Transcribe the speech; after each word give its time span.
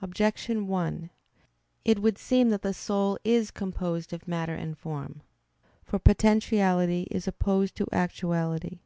Objection 0.00 0.68
1: 0.68 1.10
It 1.84 1.98
would 1.98 2.16
seem 2.16 2.48
that 2.48 2.62
the 2.62 2.72
soul 2.72 3.18
is 3.24 3.50
composed 3.50 4.14
of 4.14 4.26
matter 4.26 4.54
and 4.54 4.78
form. 4.78 5.20
For 5.84 5.98
potentiality 5.98 7.06
is 7.10 7.28
opposed 7.28 7.76
to 7.76 7.86
actuality. 7.92 8.78